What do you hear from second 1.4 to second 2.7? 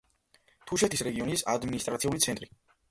ადმინისტრაციული ცენტრი.